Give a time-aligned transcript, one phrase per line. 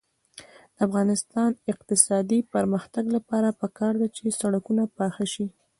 [0.75, 5.47] د افغانستان د اقتصادي پرمختګ لپاره پکار ده چې سړکونه پاخه شي.